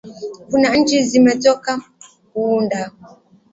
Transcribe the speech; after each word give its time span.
kuna 0.49 0.75
nchi 0.75 1.03
zimezotoka 1.03 1.81
kuunda 2.33 2.91